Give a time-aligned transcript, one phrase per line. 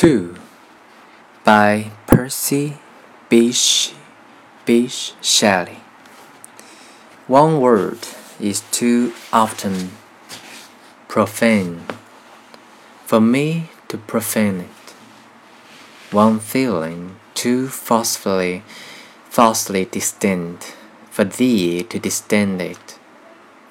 [0.00, 0.34] Two
[1.44, 2.78] by Percy
[3.28, 3.92] Bysshe
[4.64, 5.80] Bysshe Shelley.
[7.26, 7.98] One word
[8.40, 9.90] is too often
[11.06, 11.82] profane
[13.04, 14.94] for me to profane it.
[16.10, 18.62] One feeling too forcefully,
[19.28, 20.74] falsely distinct
[21.10, 22.98] for thee to distend it.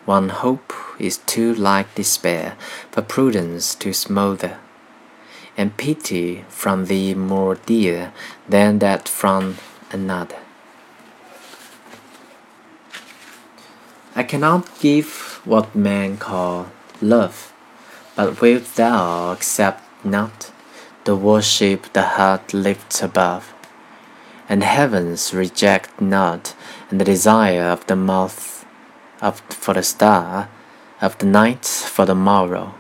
[0.05, 2.55] One hope is too like despair
[2.91, 4.59] for prudence to smother
[5.58, 8.14] and pity from thee more dear
[8.48, 9.57] than that from
[9.92, 10.38] another.
[14.16, 16.68] I cannot give what men call
[17.02, 17.54] love,
[18.16, 20.52] but wilt thou accept not
[21.06, 23.54] the worship the heart lifts above,
[24.48, 26.54] and heavens reject not,
[26.90, 28.66] and the desire of the mouth
[29.21, 30.50] of for the star,
[31.02, 32.73] of the night for the morrow?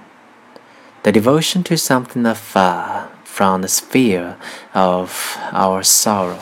[1.03, 4.35] The devotion to something afar from the sphere
[4.73, 6.39] of our sorrow.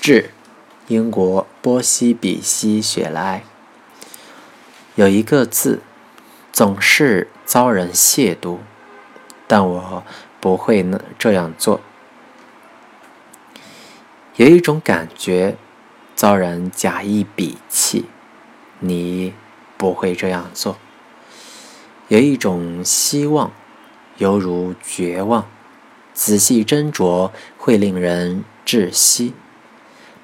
[0.00, 0.30] 至
[0.88, 3.44] 英国波西比西雪莱。
[4.96, 5.80] 有一个字，
[6.52, 8.58] 总是遭人亵渎，
[9.46, 10.04] 但我
[10.40, 10.86] 不会
[11.18, 11.80] 这样做。
[14.36, 15.56] 有一种感觉，
[16.14, 18.06] 遭人假意鄙弃，
[18.80, 19.32] 你。
[19.84, 20.78] 不会这样做。
[22.08, 23.52] 有一种希望，
[24.16, 25.46] 犹如绝望，
[26.14, 29.34] 仔细斟酌会令人窒息。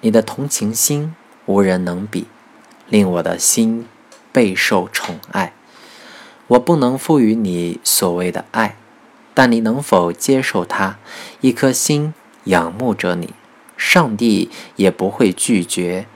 [0.01, 2.27] 你的同情心无人能比，
[2.89, 3.87] 令我的心
[4.33, 5.53] 备受宠爱。
[6.47, 8.79] 我不能赋予你所谓的爱，
[9.35, 10.99] 但你能否接受它？
[11.43, 13.35] 一颗心仰慕着你，
[13.77, 16.07] 上帝也不会拒绝。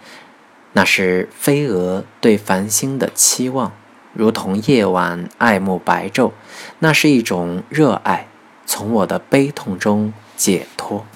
[0.74, 3.72] 那是飞蛾对繁星的期望，
[4.12, 6.32] 如同夜晚爱慕白昼。
[6.80, 8.28] 那是一种热爱，
[8.66, 11.06] 从我的悲痛中解脱。